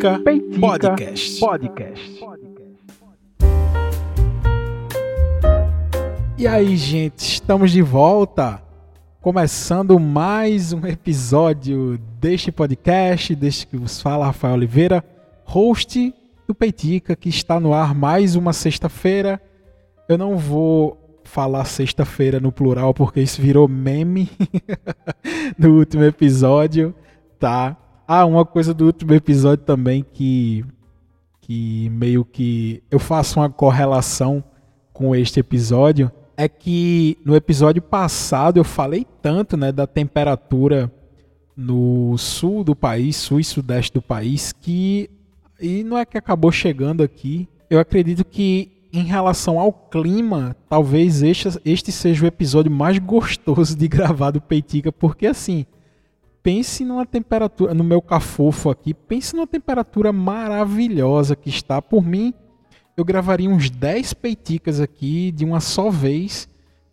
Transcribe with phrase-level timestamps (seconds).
[0.00, 1.40] Peitica, Peitica Podcast.
[1.40, 2.20] Podcast.
[6.38, 8.62] E aí, gente, estamos de volta,
[9.20, 15.04] começando mais um episódio deste podcast, deste que vos fala Rafael Oliveira,
[15.44, 16.14] host
[16.48, 19.38] do Peitica, que está no ar mais uma sexta-feira.
[20.08, 24.30] Eu não vou falar sexta-feira no plural porque isso virou meme
[25.58, 26.94] no último episódio,
[27.38, 27.76] tá?
[28.12, 30.64] Ah, uma coisa do último episódio também que,
[31.40, 34.42] que meio que eu faço uma correlação
[34.92, 40.90] com este episódio é que no episódio passado eu falei tanto né, da temperatura
[41.56, 45.08] no sul do país, sul e sudeste do país, que
[45.60, 47.48] e não é que acabou chegando aqui.
[47.70, 53.76] Eu acredito que em relação ao clima, talvez este, este seja o episódio mais gostoso
[53.76, 55.64] de gravar do Peitica, porque assim,
[56.42, 61.80] pense numa temperatura, no meu cafofo aqui, pense numa temperatura maravilhosa que está.
[61.80, 62.32] Por mim,
[62.96, 66.48] eu gravaria uns 10 peiticas aqui de uma só vez,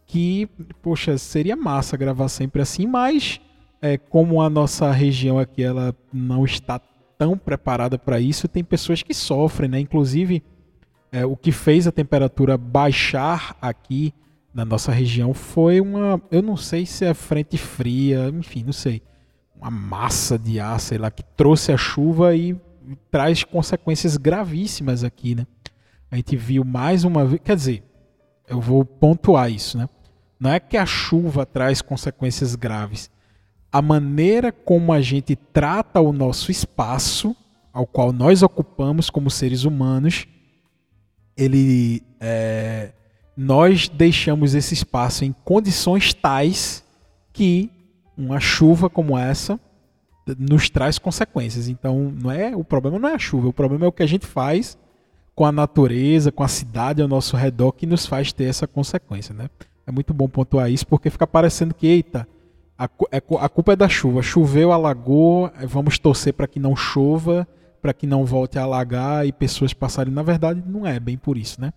[0.06, 0.48] que,
[0.82, 3.42] poxa, seria massa gravar sempre assim, mas
[3.82, 6.80] é, como a nossa região aqui ela não está
[7.18, 9.80] tão preparada para isso, tem pessoas que sofrem, né?
[9.80, 10.44] Inclusive,
[11.12, 14.14] é, o que fez a temperatura baixar aqui
[14.54, 19.02] na nossa região foi uma, eu não sei se é frente fria, enfim, não sei
[19.60, 22.56] uma massa de ar, sei lá, que trouxe a chuva e
[23.12, 25.46] traz consequências gravíssimas aqui, né?
[26.10, 27.84] A gente viu mais uma vez, quer dizer,
[28.48, 29.90] eu vou pontuar isso, né?
[30.40, 33.10] Não é que a chuva traz consequências graves.
[33.72, 37.36] A maneira como a gente trata o nosso espaço,
[37.74, 40.26] ao qual nós ocupamos como seres humanos,
[41.36, 42.94] ele, é,
[43.36, 46.84] nós deixamos esse espaço em condições tais
[47.34, 47.70] que
[48.18, 49.60] uma chuva como essa
[50.38, 51.70] nos traz consequências.
[51.70, 54.08] Então, não é o problema não é a chuva, o problema é o que a
[54.08, 54.78] gente faz
[55.36, 59.36] com a natureza, com a cidade ao nosso redor que nos faz ter essa consequência,
[59.36, 59.50] né?
[59.86, 62.28] É muito bom pontuar isso porque fica parecendo que eita,
[62.78, 64.22] a, é a culpa é da chuva.
[64.22, 67.48] Choveu, alagou, vamos torcer para que não chova,
[67.82, 70.14] para que não volte a alagar e pessoas passarem.
[70.14, 71.72] Na verdade, não é bem por isso, né?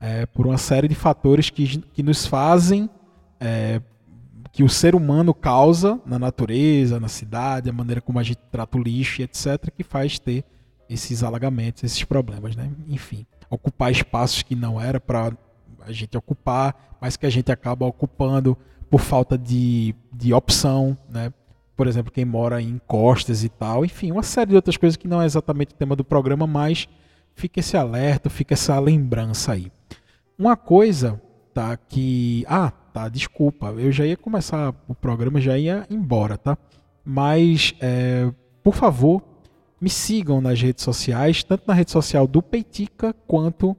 [0.00, 2.90] É por uma série de fatores que, que nos fazem
[3.38, 3.80] é,
[4.52, 8.76] que o ser humano causa na natureza, na cidade, a maneira como a gente trata
[8.76, 10.44] o lixo, etc., que faz ter
[10.90, 12.70] esses alagamentos, esses problemas, né?
[12.86, 15.32] Enfim, ocupar espaços que não era para
[15.80, 18.56] a gente ocupar, mas que a gente acaba ocupando
[18.90, 21.32] por falta de, de opção, né?
[21.74, 25.08] Por exemplo, quem mora em costas e tal, enfim, uma série de outras coisas que
[25.08, 26.86] não é exatamente o tema do programa, mas
[27.34, 29.72] fica esse alerta, fica essa lembrança aí.
[30.38, 31.20] Uma coisa,
[31.54, 33.08] tá, que ah, tá?
[33.08, 36.56] Desculpa, eu já ia começar o programa, já ia embora, tá?
[37.04, 38.30] Mas, é,
[38.62, 39.22] por favor,
[39.80, 43.76] me sigam nas redes sociais, tanto na rede social do Peitica quanto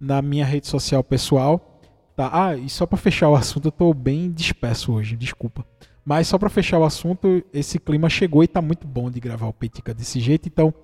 [0.00, 1.80] na minha rede social pessoal.
[2.16, 2.30] Tá?
[2.32, 5.64] Ah, e só para fechar o assunto, eu tô bem disperso hoje, desculpa.
[6.04, 9.46] Mas só para fechar o assunto, esse clima chegou e tá muito bom de gravar
[9.46, 10.48] o Peitica desse jeito.
[10.48, 10.74] Então,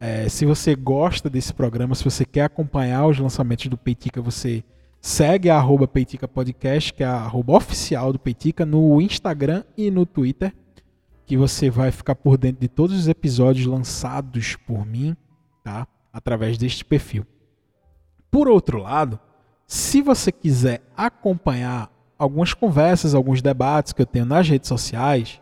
[0.00, 4.64] é, se você gosta desse programa, se você quer acompanhar os lançamentos do Peitica, você
[5.06, 9.90] Segue a arroba Peitica Podcast, que é a arroba oficial do Peitica, no Instagram e
[9.90, 10.50] no Twitter,
[11.26, 15.14] que você vai ficar por dentro de todos os episódios lançados por mim,
[15.62, 15.86] tá?
[16.10, 17.26] Através deste perfil.
[18.30, 19.20] Por outro lado,
[19.66, 25.38] se você quiser acompanhar algumas conversas, alguns debates que eu tenho nas redes sociais,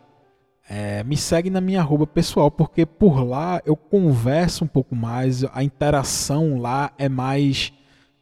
[0.69, 5.45] é, me segue na minha arroba pessoal, porque por lá eu converso um pouco mais,
[5.53, 7.71] a interação lá é mais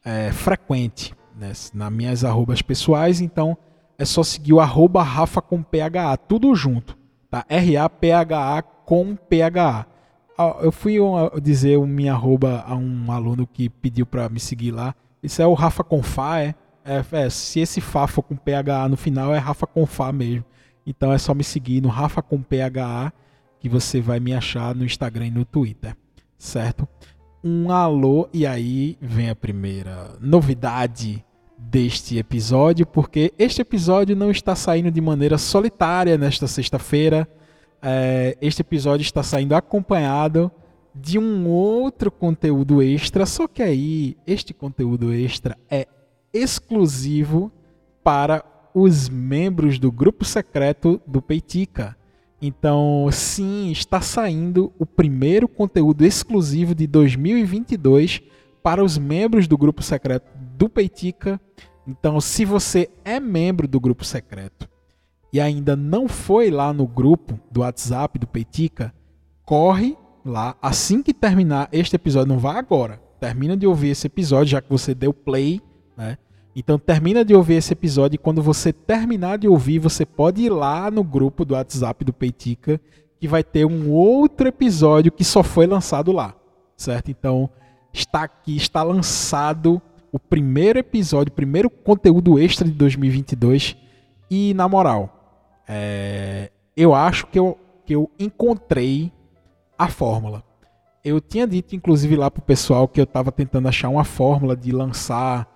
[0.06, 3.58] é, frequente né, nas minhas arrobas pessoais, então
[3.98, 6.96] é só seguir o arroba Rafa com PHA, tudo junto,
[7.30, 7.44] tá?
[7.50, 9.88] R-A-P-H-A com PHA.
[10.38, 10.98] Ah, eu fui
[11.42, 14.96] dizer minha arroba a um aluno que pediu para me seguir lá.
[15.22, 16.56] Isso é o Rafa com Fá, é?
[16.86, 17.04] é?
[17.12, 20.46] É, se esse Fá for com PHA no final, é Rafa com Fá mesmo.
[20.86, 23.12] Então é só me seguir no Rafa com PHA
[23.60, 25.96] que você vai me achar no Instagram e no Twitter,
[26.38, 26.88] certo?
[27.44, 31.24] Um alô e aí vem a primeira novidade
[31.70, 37.28] deste episódio, porque este episódio não está saindo de maneira solitária nesta sexta-feira.
[37.82, 40.52] É, este episódio está saindo acompanhado
[40.94, 45.88] de um outro conteúdo extra, só que aí este conteúdo extra é
[46.34, 47.52] exclusivo
[48.04, 48.44] para
[48.74, 51.96] os membros do grupo secreto do Peitica.
[52.42, 58.22] Então, sim, está saindo o primeiro conteúdo exclusivo de 2022
[58.64, 61.42] para os membros do grupo secreto do Peitica.
[61.88, 64.70] Então, se você é membro do grupo secreto
[65.34, 68.94] e ainda não foi lá no grupo do WhatsApp do Peitica,
[69.44, 73.02] corre lá assim que terminar este episódio, não vá agora.
[73.20, 75.60] Termina de ouvir esse episódio, já que você deu play,
[75.98, 76.20] né?
[76.56, 80.50] Então termina de ouvir esse episódio e quando você terminar de ouvir, você pode ir
[80.50, 82.80] lá no grupo do WhatsApp do Peitica,
[83.20, 86.36] que vai ter um outro episódio que só foi lançado lá,
[86.78, 87.10] certo?
[87.10, 87.50] Então
[87.92, 89.82] está aqui, está lançado
[90.12, 93.78] o primeiro episódio, o primeiro conteúdo extra de 2022
[94.30, 99.12] e na moral, é, eu acho que eu, que eu encontrei
[99.78, 100.44] a fórmula.
[101.04, 104.72] Eu tinha dito, inclusive, lá pro pessoal que eu estava tentando achar uma fórmula de
[104.72, 105.48] lançar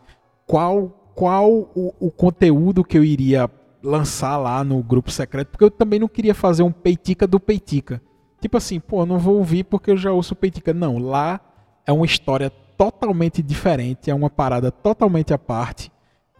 [0.47, 3.49] qual, qual o, o, conteúdo que eu iria
[3.83, 8.01] lançar lá no grupo secreto, porque eu também não queria fazer um peitica do peitica.
[8.41, 10.73] Tipo assim, pô, não vou ouvir porque eu já ouço peitica.
[10.73, 11.39] Não, lá
[11.85, 15.91] é uma história totalmente diferente, é uma parada totalmente à parte.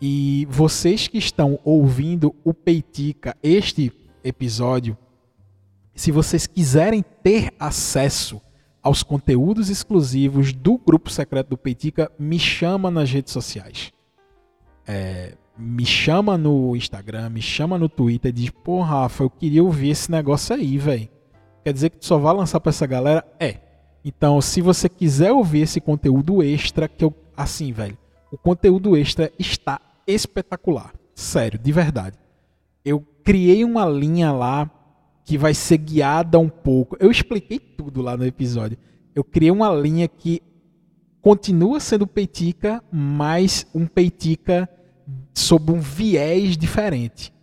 [0.01, 3.91] E vocês que estão ouvindo o Peitica, este
[4.23, 4.97] episódio,
[5.95, 8.41] se vocês quiserem ter acesso
[8.83, 13.91] aos conteúdos exclusivos do grupo secreto do Peitica, me chama nas redes sociais.
[14.85, 19.63] É, me chama no Instagram, me chama no Twitter e diz: Pô, Rafa, eu queria
[19.63, 21.09] ouvir esse negócio aí, velho.
[21.63, 23.25] Quer dizer que tu só vai lançar pra essa galera?
[23.39, 23.64] É.
[24.07, 27.11] Então, se você quiser ouvir esse conteúdo extra, que eu.
[27.35, 27.97] Assim, velho.
[28.31, 30.93] O conteúdo extra está espetacular.
[31.15, 32.15] Sério, de verdade.
[32.83, 34.69] Eu criei uma linha lá
[35.23, 36.95] que vai ser guiada um pouco.
[36.99, 38.77] Eu expliquei tudo lá no episódio.
[39.15, 40.39] Eu criei uma linha que
[41.19, 44.69] continua sendo peitica, mas um peitica
[45.33, 47.33] sob um viés diferente.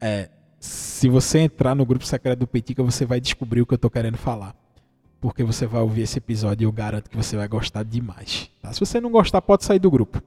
[0.00, 3.76] É, se você entrar no grupo secreto do Peitica, você vai descobrir o que eu
[3.76, 4.54] estou querendo falar.
[5.22, 8.50] Porque você vai ouvir esse episódio e eu garanto que você vai gostar demais.
[8.60, 8.72] Tá?
[8.72, 10.20] Se você não gostar, pode sair do grupo.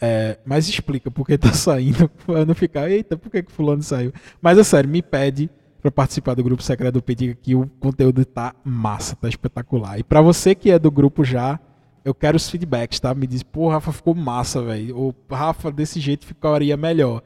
[0.00, 3.82] É, mas explica por que tá saindo, pra não ficar, eita, por que, que fulano
[3.82, 4.10] saiu?
[4.40, 5.50] Mas é sério, me pede
[5.82, 9.98] para participar do grupo secreto do Pediga que o conteúdo tá massa, tá espetacular.
[9.98, 11.60] E para você que é do grupo já,
[12.02, 13.14] eu quero os feedbacks, tá?
[13.14, 14.96] Me diz, pô, Rafa ficou massa, velho.
[14.96, 17.22] Ou Rafa, desse jeito ficaria melhor.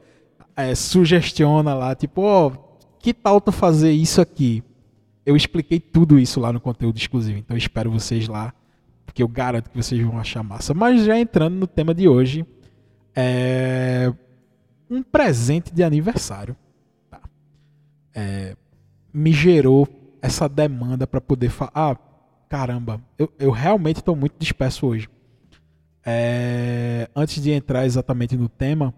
[0.53, 2.51] É, sugestiona lá, tipo, ó, oh,
[2.99, 4.61] que tal tu fazer isso aqui?
[5.27, 8.53] Eu expliquei tudo isso lá no conteúdo exclusivo, então espero vocês lá,
[9.05, 10.73] porque eu garanto que vocês vão achar massa.
[10.73, 12.45] Mas já entrando no tema de hoje,
[13.13, 14.13] é
[14.89, 16.55] um presente de aniversário.
[17.09, 17.19] Tá?
[18.15, 18.55] É,
[19.13, 19.85] me gerou
[20.21, 21.71] essa demanda para poder falar.
[21.75, 21.97] Ah,
[22.47, 25.09] caramba, eu, eu realmente estou muito disperso hoje.
[26.05, 28.93] É, antes de entrar exatamente no tema,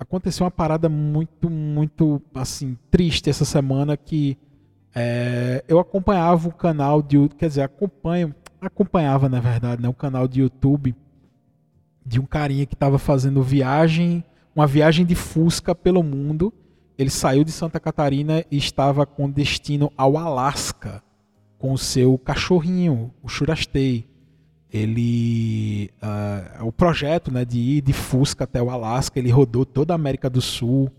[0.00, 4.36] aconteceu uma parada muito, muito assim triste essa semana que
[4.94, 10.26] é, eu acompanhava o canal de, quer dizer, acompanho, acompanhava na verdade, né, o canal
[10.26, 10.94] de YouTube
[12.04, 16.52] de um carinha que estava fazendo viagem, uma viagem de Fusca pelo mundo.
[16.98, 21.02] Ele saiu de Santa Catarina e estava com destino ao Alasca
[21.60, 24.08] com o seu cachorrinho, o Churastei.
[24.72, 29.92] Ele, uh, o projeto, né, de ir de Fusca até o Alasca, ele rodou toda
[29.92, 30.90] a América do Sul.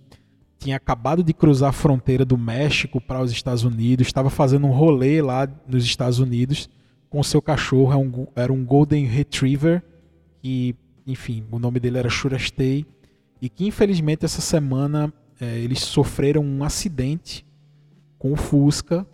[0.61, 4.71] Tinha acabado de cruzar a fronteira do México para os Estados Unidos, estava fazendo um
[4.71, 6.69] rolê lá nos Estados Unidos
[7.09, 9.83] com seu cachorro, é era um Golden Retriever
[10.41, 10.75] que
[11.05, 12.85] enfim, o nome dele era Shurastei,
[13.41, 17.45] e que infelizmente essa semana é, eles sofreram um acidente
[18.17, 19.05] com o Fusca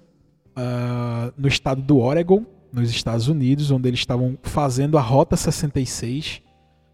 [0.50, 6.42] uh, no estado do Oregon, nos Estados Unidos, onde eles estavam fazendo a Rota 66,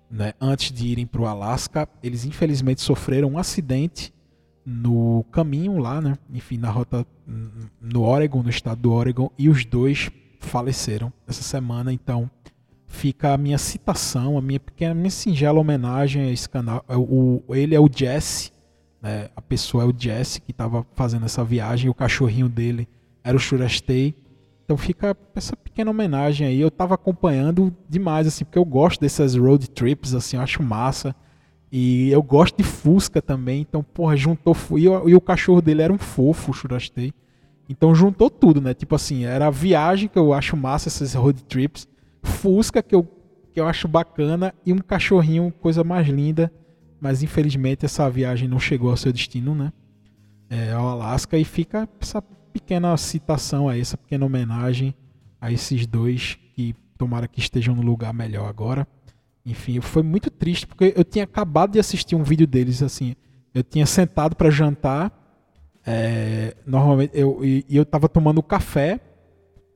[0.09, 1.89] né, antes de irem para o Alasca.
[2.03, 4.13] Eles infelizmente sofreram um acidente
[4.65, 7.05] no caminho lá, né, enfim, na rota
[7.81, 12.29] no Oregon, no estado do Oregon, e os dois faleceram essa semana, então
[12.87, 16.85] fica a minha citação, a minha pequena, minha singela homenagem a esse canal.
[16.87, 18.51] É o, ele é o Jesse,
[19.01, 19.29] né?
[19.35, 22.87] a pessoa é o Jesse que estava fazendo essa viagem, o cachorrinho dele
[23.23, 24.15] era o Shurastei.
[24.63, 26.59] Então fica essa pequena homenagem aí.
[26.59, 31.15] Eu estava acompanhando demais, assim, porque eu gosto dessas road trips, assim, eu acho massa.
[31.75, 34.55] E eu gosto de Fusca também, então, porra, juntou.
[34.77, 37.11] E, e o cachorro dele era um fofo, o Shurastei.
[37.67, 38.75] Então juntou tudo, né?
[38.75, 41.87] Tipo assim, era a viagem que eu acho massa, essas road trips
[42.21, 43.03] Fusca, que eu,
[43.51, 46.53] que eu acho bacana, e um cachorrinho, coisa mais linda.
[47.01, 49.73] Mas infelizmente essa viagem não chegou ao seu destino, né?
[50.51, 51.39] É, ao Alasca.
[51.39, 54.93] E fica essa pequena citação aí, essa pequena homenagem
[55.41, 58.87] a esses dois que tomara que estejam no lugar melhor agora.
[59.45, 63.15] Enfim, foi muito triste porque eu tinha acabado de assistir um vídeo deles assim.
[63.53, 65.11] Eu tinha sentado para jantar.
[65.85, 69.01] É, normalmente eu e eu estava tomando café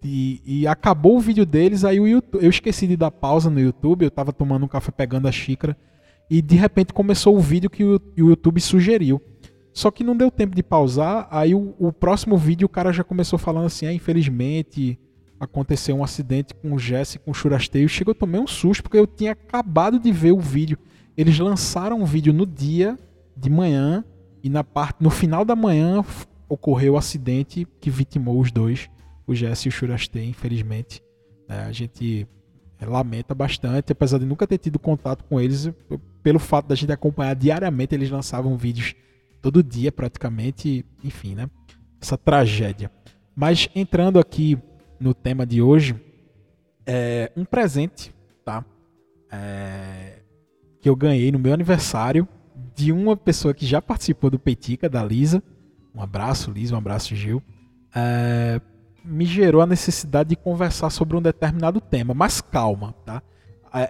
[0.03, 3.59] e, e, acabou o vídeo deles, aí o YouTube, eu esqueci de dar pausa no
[3.59, 5.75] YouTube, eu tava tomando um café pegando a xícara,
[6.29, 9.21] e de repente começou o vídeo que o, o YouTube sugeriu.
[9.73, 13.03] Só que não deu tempo de pausar, aí o, o, próximo vídeo o cara já
[13.03, 14.99] começou falando assim, ah, infelizmente
[15.39, 17.87] aconteceu um acidente com o Jesse com o Churasteio.
[17.87, 20.77] Chegou, eu tomei um susto porque eu tinha acabado de ver o vídeo.
[21.15, 22.97] Eles lançaram um vídeo no dia
[23.35, 24.03] de manhã
[24.43, 26.03] e na parte no final da manhã
[26.49, 28.89] ocorreu o acidente que vitimou os dois,
[29.25, 31.01] o Jesse e o Churasteio, infelizmente.
[31.49, 32.27] É, a gente
[32.81, 35.71] lamenta bastante, apesar de nunca ter tido contato com eles,
[36.21, 38.93] pelo fato da gente acompanhar diariamente, eles lançavam vídeos
[39.41, 41.49] todo dia praticamente, enfim, né?
[41.99, 42.91] Essa tragédia.
[43.35, 44.57] Mas entrando aqui
[44.99, 45.95] no tema de hoje,
[46.85, 48.13] é um presente,
[48.43, 48.63] tá?
[49.31, 50.19] É,
[50.79, 52.27] que eu ganhei no meu aniversário
[52.75, 55.43] de uma pessoa que já participou do Peitica, da Lisa.
[55.93, 57.41] Um abraço, Lisa, um abraço, Gil.
[57.93, 58.61] É,
[59.03, 63.21] me gerou a necessidade de conversar sobre um determinado tema, mas calma, tá?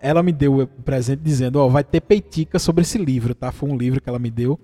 [0.02, 3.52] Ela me deu o presente dizendo, ó, oh, vai ter peitica sobre esse livro, tá?
[3.52, 4.60] Foi um livro que ela me deu.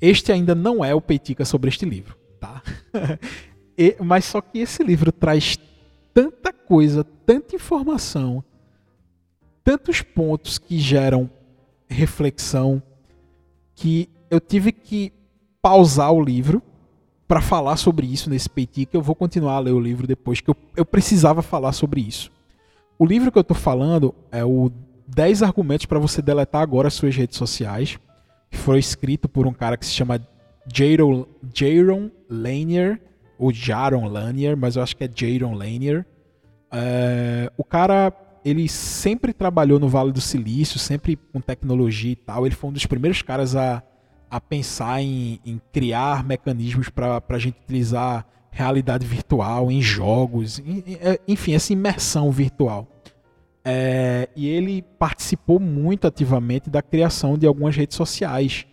[0.00, 2.62] Este ainda não é o peitica sobre este livro, tá?
[3.76, 5.58] e, mas só que esse livro traz
[6.18, 8.42] tanta coisa, tanta informação,
[9.62, 11.30] tantos pontos que geram
[11.88, 12.82] reflexão,
[13.76, 15.12] que eu tive que
[15.62, 16.60] pausar o livro
[17.28, 20.40] para falar sobre isso nesse PT, que eu vou continuar a ler o livro depois,
[20.40, 22.32] que eu, eu precisava falar sobre isso.
[22.98, 24.72] O livro que eu estou falando é o
[25.06, 27.96] 10 argumentos para você deletar agora as suas redes sociais,
[28.50, 30.20] que foi escrito por um cara que se chama
[30.66, 33.00] Jaron Lanier,
[33.38, 36.04] ou Jaron Lanier, mas eu acho que é Jaron Lanier.
[36.72, 38.12] É, o cara,
[38.44, 42.44] ele sempre trabalhou no Vale do Silício, sempre com tecnologia e tal.
[42.44, 43.82] Ele foi um dos primeiros caras a
[44.30, 50.60] a pensar em, em criar mecanismos para a gente utilizar realidade virtual em jogos,
[51.00, 52.86] é, enfim, essa imersão virtual.
[53.64, 58.66] É, e ele participou muito ativamente da criação de algumas redes sociais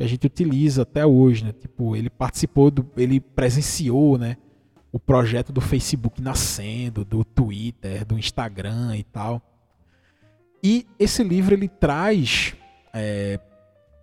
[0.00, 1.52] que a gente utiliza até hoje, né?
[1.52, 4.38] Tipo, ele participou do, ele presenciou, né,
[4.90, 9.42] o projeto do Facebook nascendo, do Twitter, do Instagram e tal.
[10.64, 12.56] E esse livro ele traz
[12.94, 13.38] é,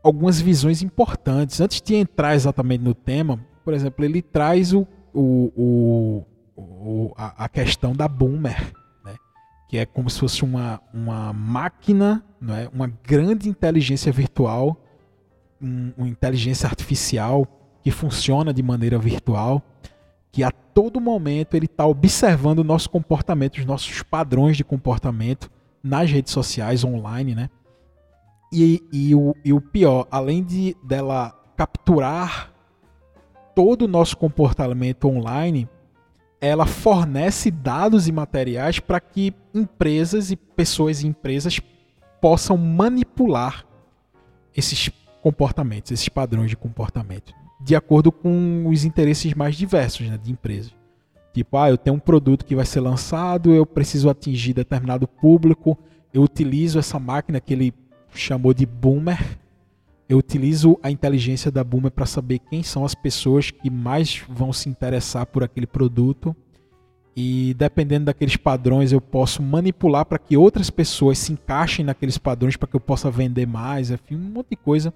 [0.03, 1.59] algumas visões importantes.
[1.59, 6.23] Antes de entrar exatamente no tema, por exemplo, ele traz o, o,
[6.55, 8.71] o, a, a, questão da boomer,
[9.03, 9.15] né?
[9.67, 12.69] que é como se fosse uma, uma máquina, não é?
[12.71, 14.83] uma grande inteligência virtual,
[15.61, 17.47] um, uma inteligência artificial
[17.83, 19.61] que funciona de maneira virtual,
[20.31, 25.49] que a todo momento ele está observando o nosso comportamento, os nossos padrões de comportamento
[25.81, 27.49] nas redes sociais online, né?
[28.51, 32.53] E, e, o, e o pior, além de dela capturar
[33.55, 35.67] todo o nosso comportamento online,
[36.39, 41.59] ela fornece dados e materiais para que empresas e pessoas e empresas
[42.21, 43.65] possam manipular
[44.55, 44.89] esses
[45.21, 50.75] comportamentos, esses padrões de comportamento, de acordo com os interesses mais diversos né, de empresas.
[51.33, 55.77] Tipo, ah, eu tenho um produto que vai ser lançado, eu preciso atingir determinado público,
[56.13, 57.73] eu utilizo essa máquina que ele
[58.13, 59.37] chamou de Boomer.
[60.09, 64.53] Eu utilizo a inteligência da Boomer para saber quem são as pessoas que mais vão
[64.53, 66.35] se interessar por aquele produto.
[67.19, 72.55] E dependendo daqueles padrões, eu posso manipular para que outras pessoas se encaixem naqueles padrões
[72.55, 74.93] para que eu possa vender mais, enfim, um monte de coisa.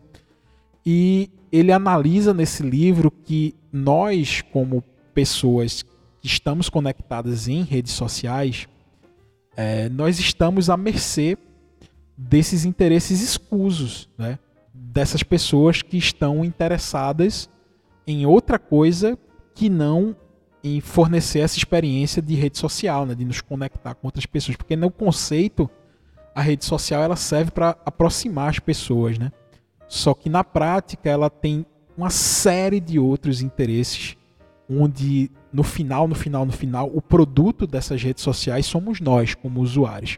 [0.86, 4.84] E ele analisa nesse livro que nós, como
[5.16, 8.68] pessoas que estamos conectadas em redes sociais,
[9.58, 11.36] é, nós estamos à mercê
[12.16, 14.38] desses interesses escusos, né?
[14.72, 17.50] dessas pessoas que estão interessadas
[18.06, 19.18] em outra coisa
[19.56, 20.16] que não
[20.64, 23.16] em fornecer essa experiência de rede social, né?
[23.16, 25.70] de nos conectar com outras pessoas, porque no conceito
[26.36, 29.32] a rede social ela serve para aproximar as pessoas, né?
[29.88, 31.66] Só que na prática ela tem
[31.98, 34.16] uma série de outros interesses,
[34.70, 39.60] onde no final, no final, no final, o produto dessas redes sociais somos nós como
[39.60, 40.18] usuários.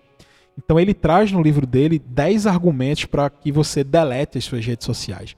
[0.57, 4.85] Então ele traz no livro dele 10 argumentos para que você delete as suas redes
[4.85, 5.35] sociais.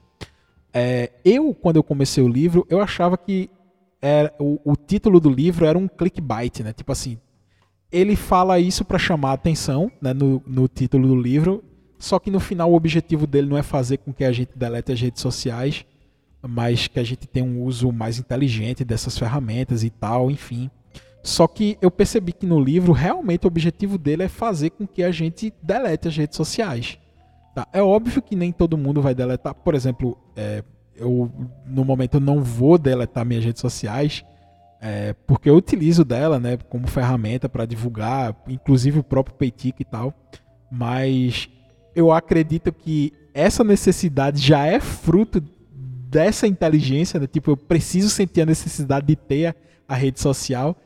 [0.72, 3.48] É, eu, quando eu comecei o livro, eu achava que
[4.00, 6.72] era, o, o, título do livro era um clickbait, né?
[6.72, 7.18] Tipo assim,
[7.90, 11.64] ele fala isso para chamar a atenção né, no, no título do livro,
[11.98, 14.92] só que no final o objetivo dele não é fazer com que a gente delete
[14.92, 15.84] as redes sociais,
[16.46, 20.70] mas que a gente tenha um uso mais inteligente dessas ferramentas e tal, enfim.
[21.22, 25.02] Só que eu percebi que no livro, realmente, o objetivo dele é fazer com que
[25.02, 26.98] a gente delete as redes sociais.
[27.52, 27.66] Tá?
[27.72, 29.52] É óbvio que nem todo mundo vai deletar.
[29.54, 30.62] Por exemplo, é,
[30.98, 31.30] eu
[31.66, 34.24] no momento eu não vou deletar minhas redes sociais,
[34.80, 39.84] é, porque eu utilizo dela né, como ferramenta para divulgar, inclusive o próprio Peitica e
[39.84, 40.12] tal.
[40.70, 41.48] Mas
[41.94, 45.42] eu acredito que essa necessidade já é fruto
[46.08, 47.26] dessa inteligência, né?
[47.26, 49.54] tipo, eu preciso sentir a necessidade de ter a,
[49.88, 50.76] a rede social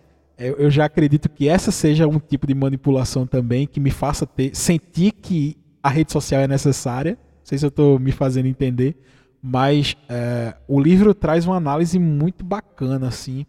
[0.40, 4.57] eu já acredito que essa seja um tipo de manipulação também que me faça ter,
[4.57, 7.12] sentir que a rede social é necessária.
[7.12, 8.97] Não sei se eu estou me fazendo entender,
[9.42, 13.47] mas é, o livro traz uma análise muito bacana, assim.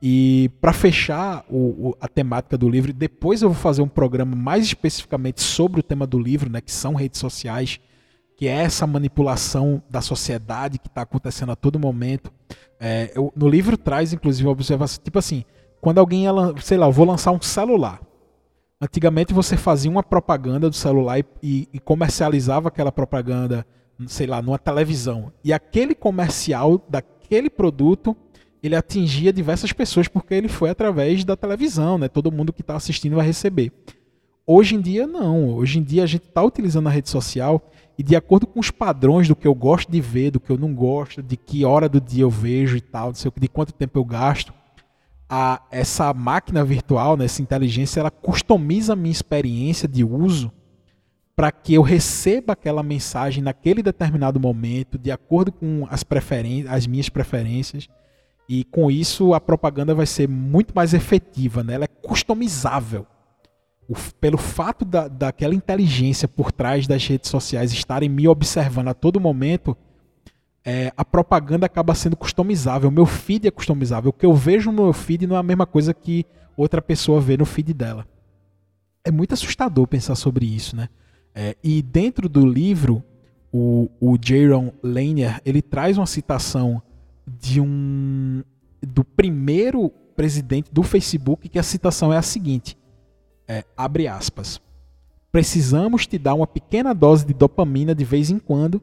[0.00, 4.36] E para fechar o, o, a temática do livro, depois eu vou fazer um programa
[4.36, 7.80] mais especificamente sobre o tema do livro, né, que são redes sociais,
[8.36, 12.30] que é essa manipulação da sociedade que está acontecendo a todo momento.
[12.78, 15.44] É, eu, no livro traz, inclusive, uma observação, tipo assim,
[15.80, 16.24] quando alguém,
[16.60, 18.00] sei lá, eu vou lançar um celular.
[18.80, 23.66] Antigamente você fazia uma propaganda do celular e, e comercializava aquela propaganda,
[24.06, 25.32] sei lá, numa televisão.
[25.42, 28.16] E aquele comercial daquele produto
[28.62, 32.08] ele atingia diversas pessoas porque ele foi através da televisão, né?
[32.08, 33.72] Todo mundo que está assistindo vai receber.
[34.46, 35.50] Hoje em dia não.
[35.50, 38.70] Hoje em dia a gente está utilizando a rede social e de acordo com os
[38.70, 41.88] padrões do que eu gosto de ver, do que eu não gosto, de que hora
[41.88, 44.52] do dia eu vejo e tal, de quanto tempo eu gasto,
[45.28, 50.52] a, essa máquina virtual, né, essa inteligência, ela customiza a minha experiência de uso
[51.36, 56.86] para que eu receba aquela mensagem naquele determinado momento, de acordo com as, preferências, as
[56.86, 57.86] minhas preferências.
[58.48, 61.74] E com isso a propaganda vai ser muito mais efetiva, né?
[61.74, 63.06] ela é customizável.
[63.86, 68.94] O, pelo fato da, daquela inteligência por trás das redes sociais estarem me observando a
[68.94, 69.76] todo momento,
[70.64, 72.88] é, a propaganda acaba sendo customizável.
[72.88, 74.08] O meu feed é customizável.
[74.08, 76.24] O que eu vejo no meu feed não é a mesma coisa que
[76.56, 78.06] outra pessoa vê no feed dela.
[79.04, 80.88] É muito assustador pensar sobre isso, né?
[81.38, 83.04] É, e dentro do livro,
[83.52, 86.80] o, o Jaron Lanier ele traz uma citação
[87.26, 88.42] de um
[88.80, 92.74] do primeiro presidente do Facebook que a citação é a seguinte:
[93.46, 94.62] é, abre aspas.
[95.30, 98.80] Precisamos te dar uma pequena dose de dopamina de vez em quando,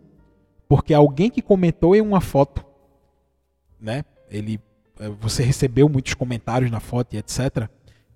[0.69, 2.63] porque alguém que comentou em uma foto,
[3.81, 4.05] né?
[4.29, 4.61] Ele,
[4.99, 7.67] é, você recebeu muitos comentários na foto e etc.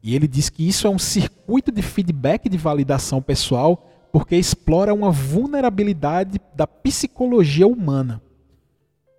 [0.04, 4.94] E ele diz que isso é um circuito de feedback de validação pessoal, porque explora
[4.94, 8.22] uma vulnerabilidade da psicologia humana.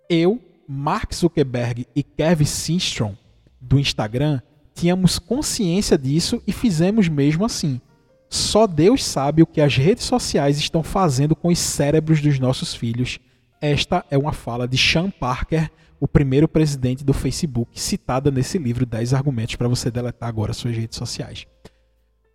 [0.09, 3.15] Eu Mark Zuckerberg e Kevin Systrom
[3.59, 4.41] do Instagram
[4.73, 7.81] tínhamos consciência disso e fizemos mesmo assim.
[8.29, 12.75] Só Deus sabe o que as redes sociais estão fazendo com os cérebros dos nossos
[12.75, 13.19] filhos.
[13.59, 18.85] Esta é uma fala de Sean Parker, o primeiro presidente do Facebook, citada nesse livro
[18.85, 21.45] 10 argumentos para você deletar agora suas redes sociais.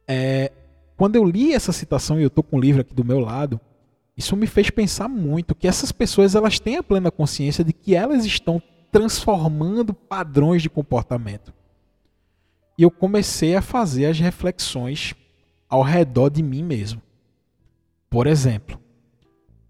[0.07, 0.51] É,
[0.97, 3.61] quando eu li essa citação e eu estou com o livro aqui do meu lado,
[4.17, 7.95] isso me fez pensar muito que essas pessoas elas têm a plena consciência de que
[7.95, 11.53] elas estão transformando padrões de comportamento.
[12.79, 15.15] E eu comecei a fazer as reflexões
[15.69, 17.03] ao redor de mim mesmo.
[18.09, 18.81] Por exemplo,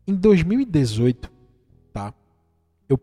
[0.07, 1.33] em 2018,
[1.93, 2.13] tá?
[2.87, 2.99] Eu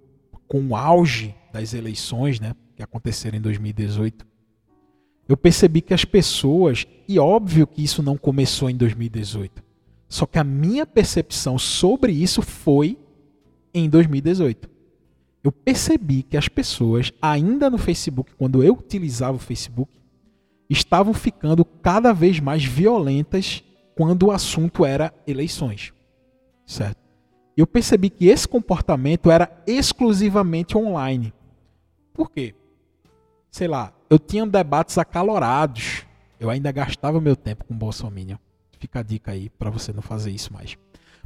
[0.48, 4.26] com o auge das eleições, né, que aconteceram em 2018,
[5.32, 9.72] eu percebi que as pessoas, e óbvio que isso não começou em 2018
[10.12, 12.98] só que a minha percepção sobre isso foi
[13.74, 14.70] em 2018.
[15.42, 19.90] Eu percebi que as pessoas, ainda no Facebook, quando eu utilizava o Facebook,
[20.70, 23.64] estavam ficando cada vez mais violentas
[23.96, 25.94] quando o assunto era eleições.
[26.66, 27.00] Certo?
[27.56, 31.34] Eu percebi que esse comportamento era exclusivamente online.
[32.14, 32.54] Por quê?
[33.52, 36.06] Sei lá, eu tinha debates acalorados.
[36.40, 38.40] Eu ainda gastava meu tempo com Bolsonaro
[38.80, 40.76] Fica a dica aí para você não fazer isso mais.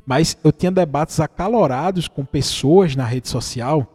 [0.06, 3.92] Mas eu tinha debates acalorados com pessoas na rede social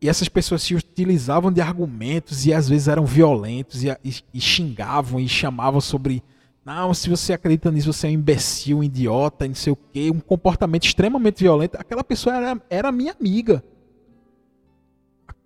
[0.00, 4.40] e essas pessoas se utilizavam de argumentos e às vezes eram violentos e, e, e
[4.40, 6.22] xingavam e chamavam sobre
[6.64, 10.10] não, se você acredita nisso, você é um imbecil, um idiota, não sei o quê,
[10.12, 11.76] um comportamento extremamente violento.
[11.76, 13.62] Aquela pessoa era, era minha amiga.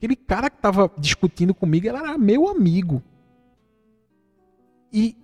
[0.01, 3.03] Aquele cara que estava discutindo comigo, ele era meu amigo.
[4.91, 5.15] E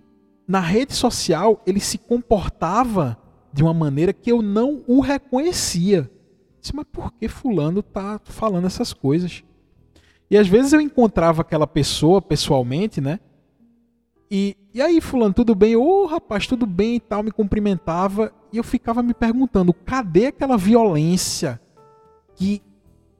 [0.46, 3.16] na rede social ele se comportava
[3.50, 6.10] de uma maneira que eu não o reconhecia.
[6.60, 9.42] Disse, mas por que fulano tá falando essas coisas?
[10.30, 13.18] E às vezes eu encontrava aquela pessoa pessoalmente, né?
[14.30, 15.74] E, e aí, fulano, tudo bem?
[15.74, 18.30] Ô, oh, rapaz, tudo bem e tal, me cumprimentava.
[18.52, 21.58] E eu ficava me perguntando, cadê aquela violência
[22.34, 22.60] que,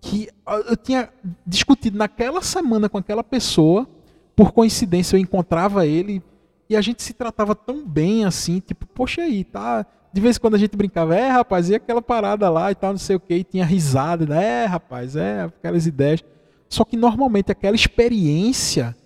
[0.06, 0.28] que
[0.68, 1.08] eu tinha
[1.44, 3.88] discutido naquela semana com aquela pessoa?
[4.36, 6.22] Por coincidência, eu encontrava ele
[6.68, 9.84] e a gente se tratava tão bem assim, tipo, poxa aí, tá?
[10.12, 12.92] De vez em quando a gente brincava, é, rapaz, e aquela parada lá e tal,
[12.92, 14.62] não sei o que, e tinha risada, né?
[14.62, 16.24] É, rapaz, é, aquelas ideias.
[16.68, 18.96] Só que normalmente aquela experiência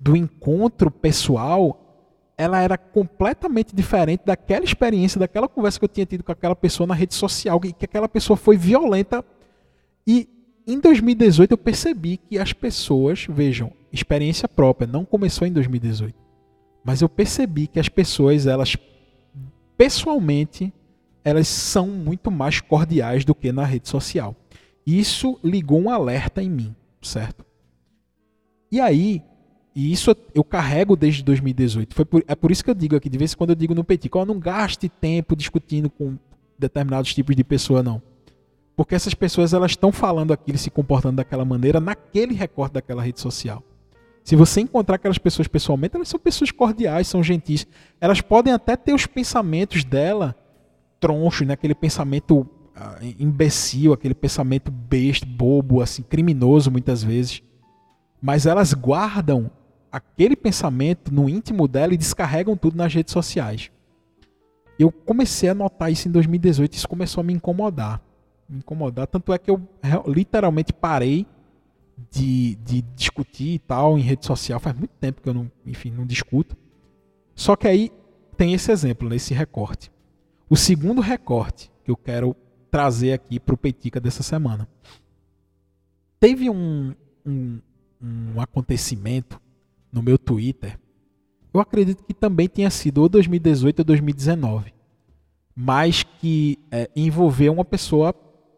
[0.00, 1.82] do encontro pessoal,
[2.36, 6.86] ela era completamente diferente daquela experiência, daquela conversa que eu tinha tido com aquela pessoa
[6.86, 9.24] na rede social, que aquela pessoa foi violenta.
[10.06, 10.28] E
[10.66, 16.14] em 2018 eu percebi que as pessoas, vejam, experiência própria, não começou em 2018.
[16.84, 18.76] Mas eu percebi que as pessoas, elas
[19.76, 20.72] pessoalmente,
[21.24, 24.34] elas são muito mais cordiais do que na rede social.
[24.86, 27.44] Isso ligou um alerta em mim, certo?
[28.70, 29.22] E aí,
[29.74, 31.94] e isso eu carrego desde 2018.
[31.94, 33.74] Foi por, é por isso que eu digo aqui, de vez em quando eu digo
[33.74, 36.16] no Petit, não gaste tempo discutindo com
[36.58, 38.00] determinados tipos de pessoa, não.
[38.76, 43.20] Porque essas pessoas elas estão falando aquilo, se comportando daquela maneira naquele recorte daquela rede
[43.20, 43.62] social.
[44.22, 47.66] Se você encontrar aquelas pessoas pessoalmente, elas são pessoas cordiais, são gentis.
[48.00, 50.34] Elas podem até ter os pensamentos dela
[51.00, 51.54] tronchos, né?
[51.54, 57.42] aquele pensamento uh, imbecil, aquele pensamento besta, bobo, assim, criminoso muitas vezes.
[58.20, 59.50] Mas elas guardam
[59.92, 63.70] aquele pensamento no íntimo dela e descarregam tudo nas redes sociais.
[64.78, 68.02] Eu comecei a notar isso em 2018, isso começou a me incomodar.
[68.48, 69.60] Me incomodar, tanto é que eu
[70.06, 71.26] literalmente parei
[72.10, 74.60] de, de discutir e tal em rede social.
[74.60, 76.56] Faz muito tempo que eu não, enfim, não discuto.
[77.34, 77.90] Só que aí
[78.36, 79.90] tem esse exemplo, esse recorte.
[80.48, 82.36] O segundo recorte que eu quero
[82.70, 84.68] trazer aqui para o Peitica dessa semana.
[86.20, 87.60] Teve um, um,
[88.00, 89.40] um acontecimento
[89.92, 90.78] no meu Twitter,
[91.56, 94.74] eu acredito que também tenha sido ou 2018 ou 2019,
[95.54, 98.12] mas que é, envolveu uma pessoa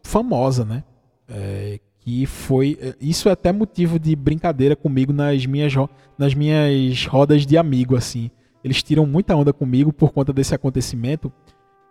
[0.09, 0.83] famosa, né?
[1.29, 5.73] É, que foi isso é até motivo de brincadeira comigo nas minhas
[6.17, 8.31] nas minhas rodas de amigo assim.
[8.65, 11.33] Eles tiram muita onda comigo por conta desse acontecimento,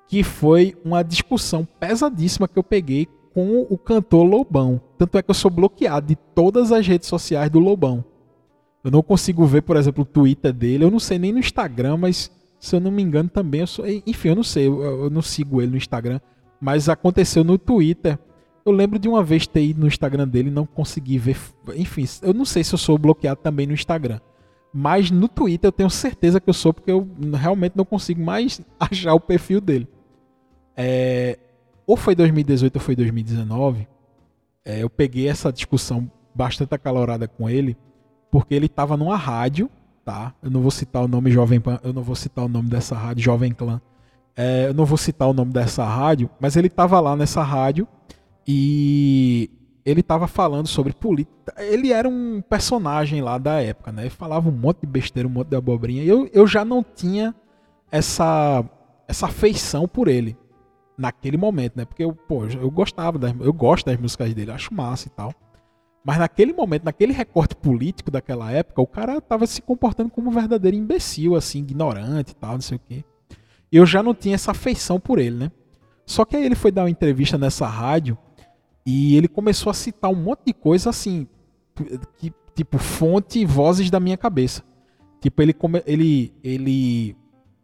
[0.08, 4.82] que foi uma discussão pesadíssima que eu peguei com o cantor Lobão.
[4.98, 8.04] Tanto é que eu sou bloqueado de todas as redes sociais do Lobão.
[8.84, 10.84] Eu não consigo ver, por exemplo, o Twitter dele.
[10.84, 13.62] Eu não sei nem no Instagram, mas se eu não me engano também.
[13.62, 14.68] Eu sou, enfim, eu não sei.
[14.68, 16.20] Eu, eu não sigo ele no Instagram.
[16.60, 18.18] Mas aconteceu no Twitter.
[18.66, 21.38] Eu lembro de uma vez ter ido no Instagram dele e não consegui ver.
[21.76, 24.20] Enfim, eu não sei se eu sou bloqueado também no Instagram.
[24.74, 28.62] Mas no Twitter eu tenho certeza que eu sou, porque eu realmente não consigo mais
[28.80, 29.88] achar o perfil dele.
[30.76, 31.40] É,
[31.86, 33.88] ou foi 2018 ou foi 2019.
[34.66, 37.78] É, eu peguei essa discussão bastante acalorada com ele
[38.30, 39.70] porque ele estava numa rádio,
[40.04, 40.34] tá?
[40.44, 42.96] Eu não vou citar o nome Jovem Pan, eu não vou citar o nome dessa
[42.96, 43.82] rádio, Jovem Clã.
[44.38, 47.88] É, eu não vou citar o nome dessa rádio, mas ele estava lá nessa rádio
[48.48, 49.50] e
[49.84, 51.56] ele estava falando sobre política.
[51.58, 54.04] Ele era um personagem lá da época, né?
[54.04, 56.04] Ele falava um monte de besteira, um monte de abobrinha.
[56.04, 57.34] E eu, eu já não tinha
[57.92, 58.64] essa,
[59.08, 60.38] essa afeição por ele
[60.98, 61.86] naquele momento, né?
[61.86, 65.34] Porque eu, pô, eu gostava, das, eu gosto das músicas dele, acho massa e tal.
[66.06, 70.34] Mas naquele momento, naquele recorte político daquela época, o cara estava se comportando como um
[70.34, 73.04] verdadeiro imbecil, assim, ignorante e tal, não sei o quê.
[73.72, 75.52] Eu já não tinha essa afeição por ele, né?
[76.06, 78.18] Só que aí ele foi dar uma entrevista nessa rádio
[78.86, 81.28] e ele começou a citar um monte de coisa assim,
[82.18, 84.64] que, tipo fonte e vozes da minha cabeça.
[85.20, 87.16] Tipo, ele, ele, ele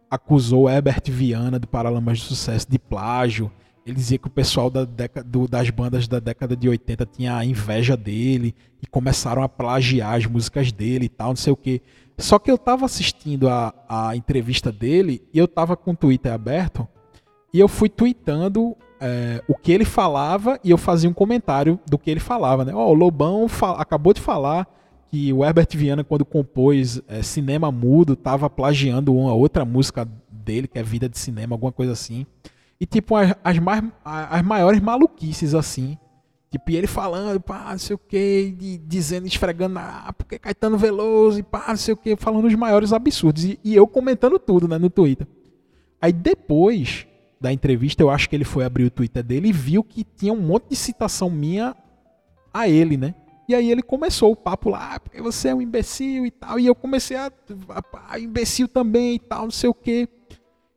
[0.09, 3.51] acusou Herbert Viana do Paralamas de Sucesso de plágio
[3.85, 4.85] ele dizia que o pessoal da
[5.25, 10.25] do, das bandas da década de 80 tinha inveja dele e começaram a plagiar as
[10.25, 11.81] músicas dele e tal, não sei o que.
[12.17, 16.31] Só que eu tava assistindo a, a entrevista dele e eu tava com o Twitter
[16.31, 16.87] aberto
[17.53, 21.97] e eu fui tweetando é, o que ele falava e eu fazia um comentário do
[21.97, 22.73] que ele falava, né?
[22.73, 23.47] Ó, oh, o Lobão
[23.77, 24.67] acabou de falar
[25.09, 30.67] que o Herbert Viana, quando compôs é, Cinema Mudo, tava plagiando uma outra música dele,
[30.67, 32.25] que é Vida de Cinema, alguma coisa assim.
[32.79, 35.97] E, tipo, as, as, mais, as maiores maluquices, assim.
[36.53, 41.39] Tipo, e ele falando, pá, não sei o que, dizendo, esfregando, ah, porque Caetano Veloso,
[41.39, 43.43] e pá, não sei o que, falando os maiores absurdos.
[43.43, 45.25] E, e, eu comentando tudo, né, no Twitter.
[45.99, 47.07] Aí depois
[47.41, 50.31] da entrevista, eu acho que ele foi abrir o Twitter dele e viu que tinha
[50.31, 51.75] um monte de citação minha
[52.53, 53.15] a ele, né?
[53.49, 56.59] E aí ele começou o papo lá, ah, porque você é um imbecil e tal.
[56.59, 57.31] E eu comecei a,
[57.69, 60.07] a, a imbecil também e tal, não sei o que.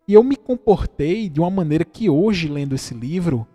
[0.09, 3.47] E eu me comportei de uma maneira que hoje, lendo esse livro,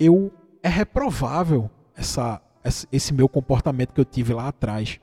[0.00, 2.40] eu é reprovável essa,
[2.90, 5.00] esse meu comportamento que eu tive lá atrás.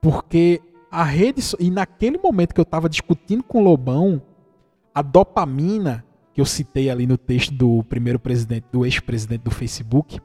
[0.00, 1.42] Porque a rede.
[1.58, 4.22] E naquele momento que eu estava discutindo com o Lobão,
[4.94, 10.20] a dopamina que eu citei ali no texto do primeiro presidente, do ex-presidente do Facebook,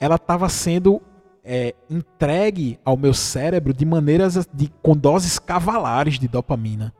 [0.00, 1.00] ela estava sendo
[1.44, 6.92] é, entregue ao meu cérebro de maneiras de, com doses cavalares de dopamina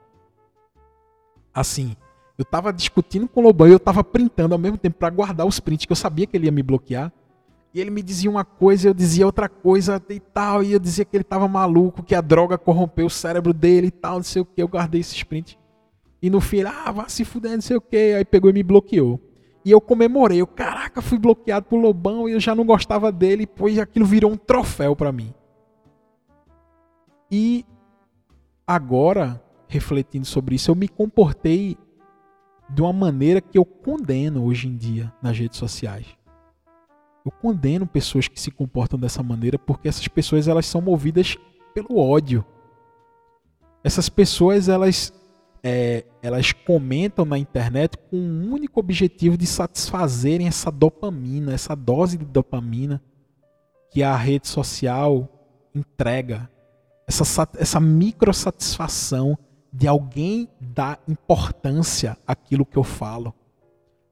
[1.56, 1.96] assim,
[2.38, 5.46] eu tava discutindo com o Lobão e eu tava printando ao mesmo tempo para guardar
[5.46, 7.12] os prints, que eu sabia que ele ia me bloquear.
[7.72, 11.04] E ele me dizia uma coisa, eu dizia outra coisa e tal, e eu dizia
[11.04, 14.42] que ele tava maluco, que a droga corrompeu o cérebro dele e tal, não sei
[14.42, 14.62] o que.
[14.62, 15.58] Eu guardei esses prints.
[16.22, 18.14] E no fim, ele, ah, vá se fuder, não sei o que.
[18.14, 19.20] Aí pegou e me bloqueou.
[19.64, 20.40] E eu comemorei.
[20.40, 23.46] Eu, caraca, fui bloqueado por Lobão e eu já não gostava dele.
[23.46, 25.34] Pois aquilo virou um troféu para mim.
[27.30, 27.64] E
[28.66, 31.76] agora, refletindo sobre isso, eu me comportei
[32.68, 36.06] de uma maneira que eu condeno hoje em dia nas redes sociais.
[37.24, 41.36] Eu condeno pessoas que se comportam dessa maneira porque essas pessoas elas são movidas
[41.74, 42.44] pelo ódio.
[43.82, 45.12] Essas pessoas elas
[45.62, 52.16] é, elas comentam na internet com um único objetivo de satisfazerem essa dopamina, essa dose
[52.16, 53.02] de dopamina
[53.90, 55.28] que a rede social
[55.74, 56.48] entrega.
[57.08, 59.38] Essa, essa microsatisfação
[59.72, 63.34] de alguém dar importância àquilo que eu falo.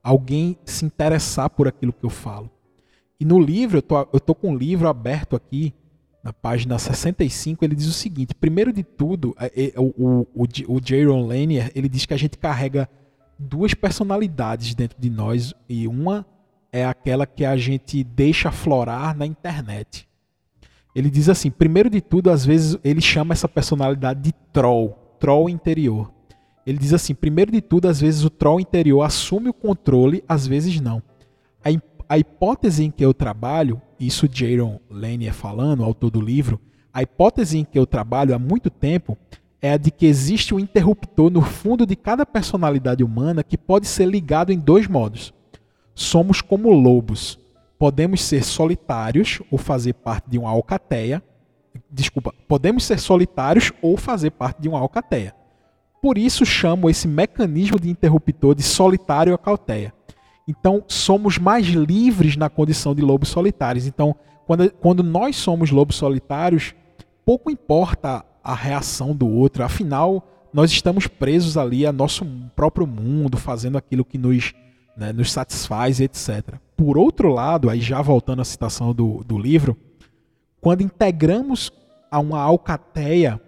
[0.03, 2.51] Alguém se interessar por aquilo que eu falo.
[3.19, 5.73] E no livro, eu tô, eu tô com o livro aberto aqui,
[6.25, 10.75] na página 65, ele diz o seguinte: primeiro de tudo, é, é, o, o, o,
[10.75, 12.89] o Jaron Lanier ele diz que a gente carrega
[13.39, 16.27] duas personalidades dentro de nós e uma
[16.73, 20.09] é aquela que a gente deixa florar na internet.
[20.95, 25.49] Ele diz assim: primeiro de tudo, às vezes ele chama essa personalidade de troll, troll
[25.49, 26.13] interior.
[26.67, 30.47] Ele diz assim: primeiro de tudo, às vezes o troll interior assume o controle, às
[30.47, 31.03] vezes não.
[31.65, 31.71] A,
[32.07, 36.61] a hipótese em que eu trabalho isso Jaron Lanier falando, autor do livro,
[36.93, 39.17] a hipótese em que eu trabalho há muito tempo
[39.63, 43.87] é a de que existe um interruptor no fundo de cada personalidade humana que pode
[43.87, 45.33] ser ligado em dois modos.
[45.95, 47.39] Somos como lobos.
[47.79, 51.23] Podemos ser solitários ou fazer parte de uma alcateia.
[51.95, 55.33] Desculpa, podemos ser solitários ou fazer parte de uma alcateia.
[56.03, 59.95] Por isso chamo esse mecanismo de interruptor de solitário alcateia.
[60.47, 63.87] Então, somos mais livres na condição de lobos solitários.
[63.87, 66.75] Então, quando, quando nós somos lobos solitários,
[67.25, 69.63] pouco importa a reação do outro.
[69.63, 72.27] Afinal, nós estamos presos ali a nosso
[72.57, 74.53] próprio mundo, fazendo aquilo que nos,
[74.97, 76.57] né, nos satisfaz, etc.
[76.77, 79.77] Por outro lado, aí já voltando à citação do, do livro,
[80.61, 81.71] quando integramos
[82.15, 83.41] a uma alcateia,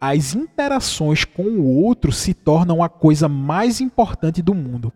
[0.00, 4.92] as interações com o outro se tornam a coisa mais importante do mundo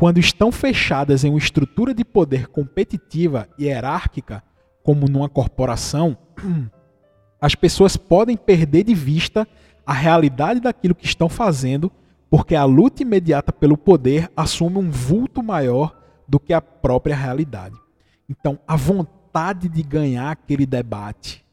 [0.00, 4.42] quando estão fechadas em uma estrutura de poder competitiva e hierárquica,
[4.82, 6.16] como numa corporação,
[7.38, 9.46] as pessoas podem perder de vista
[9.84, 11.92] a realidade daquilo que estão fazendo,
[12.30, 15.94] porque a luta imediata pelo poder assume um vulto maior
[16.26, 17.76] do que a própria realidade.
[18.26, 21.44] Então, a vontade de ganhar aquele debate.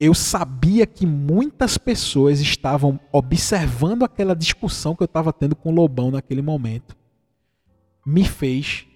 [0.00, 5.74] Eu sabia que muitas pessoas estavam observando aquela discussão que eu estava tendo com o
[5.74, 6.96] Lobão naquele momento
[8.04, 8.86] me fez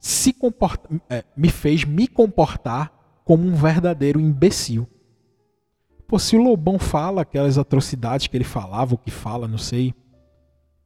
[0.00, 2.92] se comportar, é, me fez me comportar
[3.24, 4.88] como um verdadeiro imbecil.
[6.06, 9.92] Pô, se o Lobão fala aquelas atrocidades que ele falava, o que fala, não sei,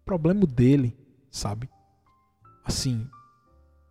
[0.05, 0.97] problema dele,
[1.31, 1.69] sabe?
[2.65, 3.07] Assim,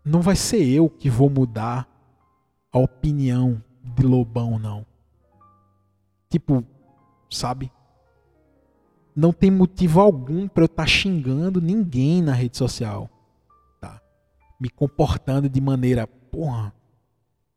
[0.04, 1.88] não vai ser eu que vou mudar
[2.72, 4.86] a opinião de Lobão, não.
[6.30, 6.64] Tipo,
[7.30, 7.72] sabe?
[9.20, 13.10] não tem motivo algum para eu estar tá xingando ninguém na rede social.
[13.82, 14.02] Tá?
[14.60, 16.74] Me comportando de maneira, porra,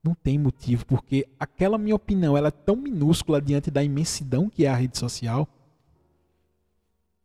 [0.02, 4.66] não tem motivo, porque aquela minha opinião ela é tão minúscula diante da imensidão que
[4.66, 5.48] é a rede social,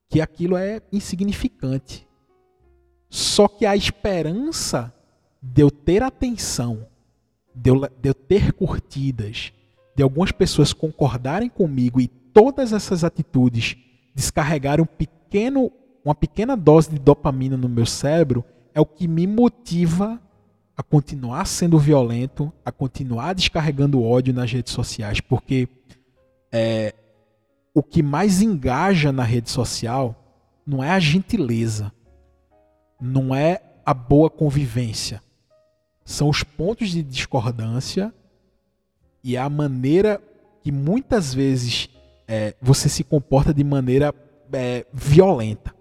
[0.07, 2.07] que aquilo é insignificante.
[3.09, 4.93] Só que a esperança
[5.41, 6.85] de eu ter atenção,
[7.55, 9.51] de eu, de eu ter curtidas,
[9.97, 13.75] de algumas pessoas concordarem comigo e todas essas atitudes
[14.13, 15.71] descarregar um pequeno,
[16.05, 20.21] uma pequena dose de dopamina no meu cérebro é o que me motiva
[20.77, 25.67] a continuar sendo violento, a continuar descarregando ódio nas redes sociais, porque
[26.51, 26.93] é,
[27.73, 30.15] o que mais engaja na rede social
[30.63, 31.91] não é a gentileza,
[33.01, 35.23] não é a boa convivência,
[36.05, 38.13] são os pontos de discordância
[39.27, 40.21] e a maneira
[40.63, 41.89] que muitas vezes
[42.25, 44.15] é, você se comporta de maneira
[44.53, 45.75] é, violenta.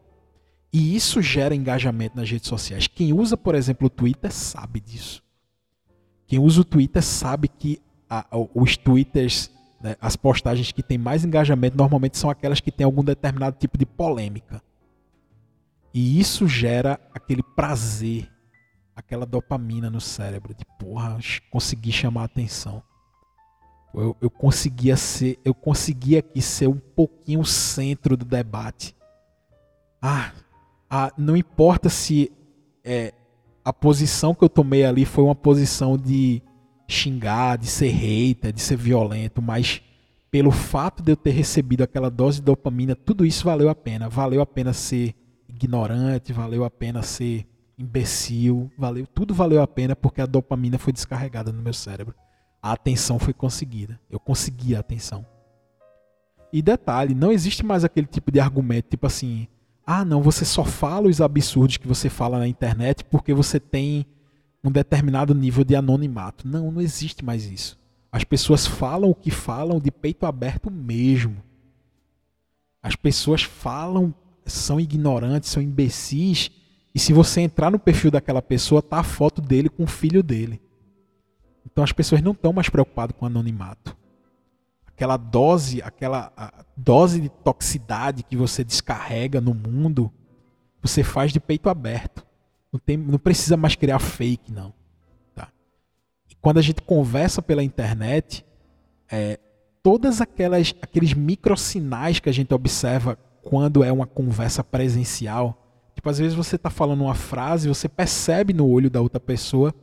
[0.73, 2.89] E isso gera engajamento nas redes sociais.
[2.89, 5.23] Quem usa, por exemplo, o Twitter sabe disso.
[6.27, 7.81] Quem usa o Twitter sabe que
[8.11, 9.49] a, os Twitters,
[9.81, 13.79] né, as postagens que têm mais engajamento, normalmente são aquelas que têm algum determinado tipo
[13.79, 14.61] de polêmica.
[15.95, 18.29] E isso gera aquele prazer,
[18.97, 21.17] aquela dopamina no cérebro de porra,
[21.49, 22.83] consegui chamar a atenção.
[23.95, 28.95] Eu, eu conseguia ser, eu conseguia aqui ser um pouquinho o centro do debate.
[30.01, 30.33] Ah,
[30.91, 32.31] ah não importa se
[32.85, 33.13] é,
[33.65, 36.43] a posição que eu tomei ali foi uma posição de
[36.89, 39.83] xingar, de ser hater, de ser violento, mas
[40.31, 44.09] pelo fato de eu ter recebido aquela dose de dopamina, tudo isso valeu a pena.
[44.09, 45.15] Valeu a pena ser
[45.49, 47.47] ignorante, valeu a pena ser
[47.79, 52.15] imbecil, valeu, tudo valeu a pena porque a dopamina foi descarregada no meu cérebro.
[52.67, 54.01] A atenção foi conseguida.
[54.11, 55.25] Eu consegui a atenção.
[56.53, 59.47] E detalhe, não existe mais aquele tipo de argumento, tipo assim,
[59.87, 64.05] ah, não, você só fala os absurdos que você fala na internet porque você tem
[64.65, 66.49] um determinado nível de anonimato.
[66.49, 67.79] Não, não existe mais isso.
[68.11, 71.37] As pessoas falam o que falam de peito aberto mesmo.
[72.83, 74.13] As pessoas falam,
[74.45, 76.51] são ignorantes, são imbecis
[76.93, 80.21] e se você entrar no perfil daquela pessoa, tá a foto dele com o filho
[80.21, 80.61] dele.
[81.67, 83.97] Então as pessoas não estão mais preocupadas com o anonimato.
[84.87, 86.33] Aquela dose, aquela
[86.77, 90.11] dose de toxicidade que você descarrega no mundo,
[90.81, 92.25] você faz de peito aberto.
[92.73, 94.73] Não, tem, não precisa mais criar fake, não.
[95.35, 95.49] Tá?
[96.31, 98.47] E quando a gente conversa pela internet,
[99.11, 99.39] é,
[99.83, 105.63] todas aquelas aqueles microsinais que a gente observa quando é uma conversa presencial,
[105.97, 109.75] Tipo, às vezes você está falando uma frase, você percebe no olho da outra pessoa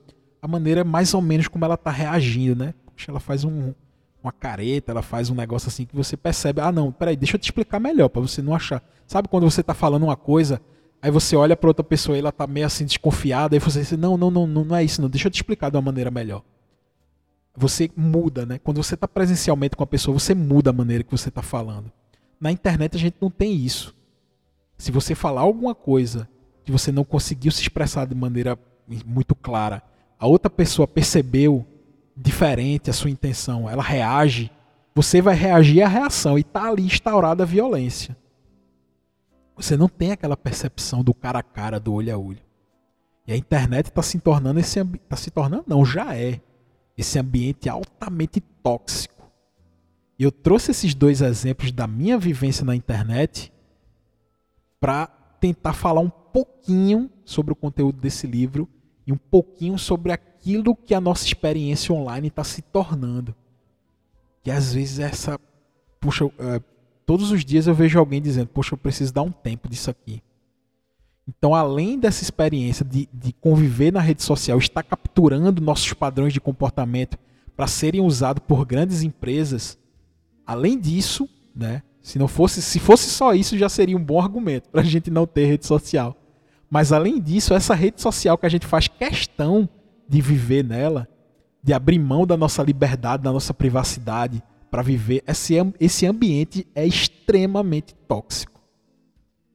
[0.44, 2.74] a maneira mais ou menos como ela está reagindo, né?
[2.86, 3.74] Poxa, ela faz um,
[4.22, 6.60] uma careta, ela faz um negócio assim que você percebe.
[6.60, 8.84] Ah, não, peraí, deixa eu te explicar melhor para você não achar.
[9.08, 10.60] Sabe quando você está falando uma coisa,
[11.02, 13.94] aí você olha para outra pessoa e ela tá meio assim desconfiada, aí você diz:
[13.94, 15.10] não, não, não, não, é isso, não.
[15.10, 16.44] Deixa eu te explicar de uma maneira melhor.
[17.56, 18.60] Você muda, né?
[18.60, 21.90] Quando você está presencialmente com a pessoa, você muda a maneira que você está falando.
[22.38, 23.96] Na internet a gente não tem isso.
[24.78, 26.28] Se você falar alguma coisa
[26.66, 28.60] que você não conseguiu se expressar de maneira
[29.06, 29.82] muito clara,
[30.20, 31.66] a outra pessoa percebeu
[32.16, 34.52] diferente a sua intenção, ela reage,
[34.96, 38.16] você vai reagir à reação e está ali instaurada a violência.
[39.56, 42.42] Você não tem aquela percepção do cara a cara, do olho a olho.
[43.28, 46.42] E a internet está se tornando esse está se tornando não, já é
[46.98, 49.32] esse ambiente altamente tóxico.
[50.18, 53.52] E eu trouxe esses dois exemplos da minha vivência na internet
[54.80, 55.08] para
[55.40, 58.68] tentar falar um pouquinho sobre o conteúdo desse livro
[59.06, 63.36] e um pouquinho sobre aquilo que a nossa experiência online está se tornando.
[64.46, 65.40] E às vezes essa.
[66.00, 66.62] Puxa, é,
[67.06, 70.22] todos os dias eu vejo alguém dizendo: Poxa, eu preciso dar um tempo disso aqui.
[71.28, 76.42] Então, além dessa experiência de, de conviver na rede social, está capturando nossos padrões de
[76.42, 77.18] comportamento
[77.56, 79.78] para serem usados por grandes empresas,
[80.46, 84.70] além disso, né, se não fosse, se fosse só isso, já seria um bom argumento
[84.70, 86.18] para a gente não ter rede social.
[86.74, 89.70] Mas além disso, essa rede social que a gente faz questão
[90.10, 91.08] de viver nela,
[91.62, 96.84] de abrir mão da nossa liberdade, da nossa privacidade para viver, esse, esse ambiente é
[96.84, 98.60] extremamente tóxico.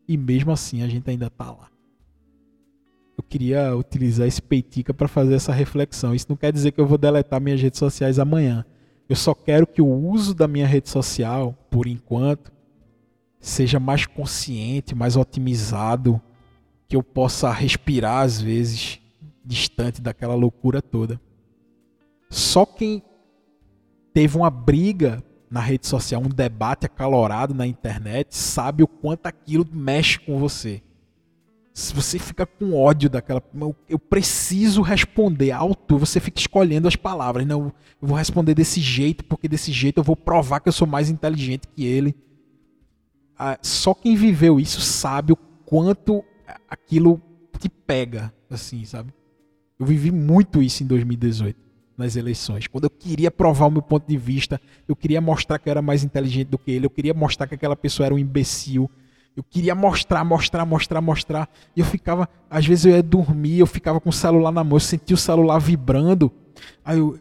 [0.07, 1.69] E mesmo assim a gente ainda está lá.
[3.17, 6.15] Eu queria utilizar esse peitica para fazer essa reflexão.
[6.15, 8.65] Isso não quer dizer que eu vou deletar minhas redes sociais amanhã.
[9.09, 12.53] Eu só quero que o uso da minha rede social, por enquanto,
[13.41, 16.23] seja mais consciente, mais otimizado,
[16.89, 18.99] que eu possa respirar às vezes
[19.45, 21.21] distante daquela loucura toda.
[22.31, 23.03] Só quem
[24.13, 29.67] teve uma briga na rede social, um debate acalorado na internet, sabe o quanto aquilo
[29.71, 30.83] mexe com você
[31.79, 33.41] se você fica com ódio daquela.
[33.89, 37.47] Eu preciso responder alto, você fica escolhendo as palavras.
[37.47, 37.73] Não,
[38.03, 41.09] eu vou responder desse jeito, porque desse jeito eu vou provar que eu sou mais
[41.09, 42.17] inteligente que ele.
[43.39, 46.25] Ah, só quem viveu isso sabe o quanto
[46.69, 47.21] aquilo
[47.59, 49.13] te pega, assim, sabe?
[49.79, 51.57] Eu vivi muito isso em 2018,
[51.97, 52.67] nas eleições.
[52.67, 55.83] Quando eu queria provar o meu ponto de vista, eu queria mostrar que eu era
[55.83, 58.91] mais inteligente do que ele, eu queria mostrar que aquela pessoa era um imbecil
[59.39, 61.49] eu queria mostrar, mostrar, mostrar, mostrar.
[61.77, 64.75] E eu ficava, às vezes eu ia dormir, eu ficava com o celular na mão,
[64.75, 66.33] eu sentia o celular vibrando.
[66.85, 67.17] Aí eu,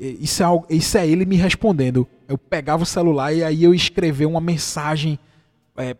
[0.00, 2.08] isso, é, isso é ele me respondendo.
[2.26, 5.18] Eu pegava o celular e aí eu escrevia uma mensagem
[5.76, 5.94] é,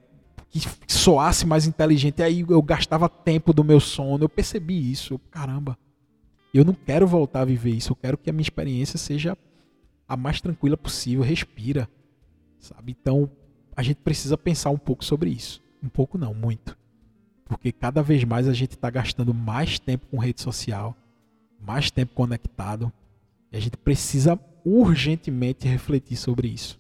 [0.51, 2.23] que soasse mais inteligente.
[2.23, 4.25] Aí eu gastava tempo do meu sono.
[4.25, 5.19] Eu percebi isso.
[5.31, 5.79] Caramba,
[6.53, 7.93] eu não quero voltar a viver isso.
[7.93, 9.39] Eu quero que a minha experiência seja
[10.09, 11.23] a mais tranquila possível.
[11.23, 11.89] Respira,
[12.59, 12.97] sabe?
[13.01, 13.31] Então,
[13.77, 15.63] a gente precisa pensar um pouco sobre isso.
[15.83, 16.77] Um pouco não, muito.
[17.45, 20.97] Porque cada vez mais a gente está gastando mais tempo com rede social,
[21.61, 22.93] mais tempo conectado.
[23.53, 26.80] E a gente precisa urgentemente refletir sobre isso.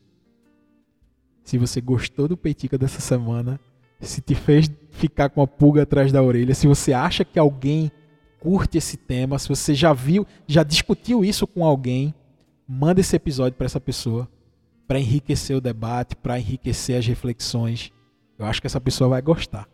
[1.45, 3.59] Se você gostou do Peitica dessa semana,
[4.01, 7.91] se te fez ficar com a pulga atrás da orelha, se você acha que alguém
[8.39, 12.15] curte esse tema, se você já viu, já discutiu isso com alguém,
[12.67, 14.29] manda esse episódio para essa pessoa
[14.87, 17.93] para enriquecer o debate, para enriquecer as reflexões.
[18.39, 19.69] Eu acho que essa pessoa vai gostar.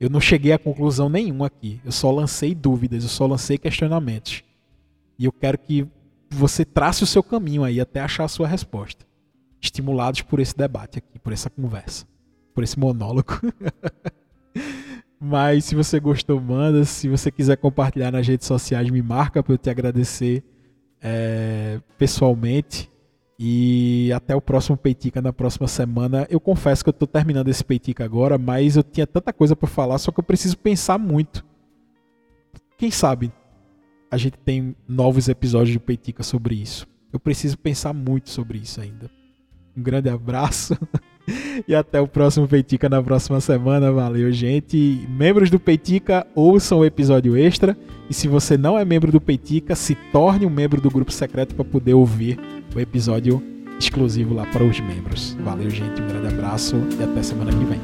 [0.00, 1.80] Eu não cheguei a conclusão nenhuma aqui.
[1.84, 4.42] Eu só lancei dúvidas, eu só lancei questionamentos.
[5.18, 5.86] E eu quero que
[6.30, 9.06] você trace o seu caminho aí até achar a sua resposta.
[9.60, 12.06] Estimulados por esse debate aqui, por essa conversa,
[12.54, 13.40] por esse monólogo.
[15.20, 16.84] Mas se você gostou, manda.
[16.84, 20.44] Se você quiser compartilhar nas redes sociais, me marca para eu te agradecer
[21.00, 22.90] é, pessoalmente.
[23.40, 26.26] E até o próximo Peitica na próxima semana.
[26.28, 29.68] Eu confesso que eu estou terminando esse Peitica agora, mas eu tinha tanta coisa para
[29.68, 31.44] falar, só que eu preciso pensar muito.
[32.76, 33.32] Quem sabe
[34.10, 36.86] a gente tem novos episódios de Peitica sobre isso.
[37.12, 39.10] Eu preciso pensar muito sobre isso ainda.
[39.78, 40.76] Um grande abraço.
[41.66, 43.92] E até o próximo Peitica na próxima semana.
[43.92, 45.06] Valeu, gente.
[45.10, 47.76] Membros do Peitica, ouçam o episódio extra.
[48.08, 51.54] E se você não é membro do Peitica, se torne um membro do grupo secreto
[51.54, 52.40] para poder ouvir
[52.74, 53.42] o episódio
[53.78, 55.36] exclusivo lá para os membros.
[55.40, 56.00] Valeu, gente.
[56.00, 57.80] Um grande abraço e até semana que vem.